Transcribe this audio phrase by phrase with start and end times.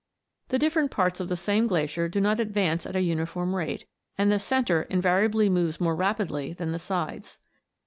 [0.47, 3.85] The different parts of the same glacier do not advance at a uniform rate,
[4.17, 7.37] and the centre invariably moves more rapidly than the sides.